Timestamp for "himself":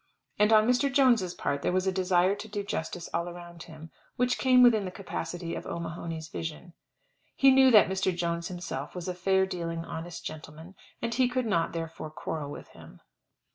8.47-8.95